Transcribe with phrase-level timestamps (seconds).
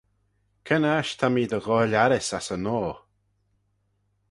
[0.65, 2.93] Cre'n aght ta mee dy ghoaill arrys ass-y-noa?